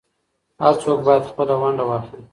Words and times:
هر 0.61 0.73
څوک 0.83 0.99
بايد 1.07 1.23
خپله 1.31 1.53
ونډه 1.61 1.83
واخلي. 1.87 2.21